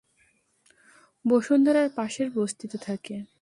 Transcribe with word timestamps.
বসুন্ধরার 1.25 1.89
পাশের 1.95 2.31
বস্তিতে 2.35 2.77
থাকে। 2.77 3.15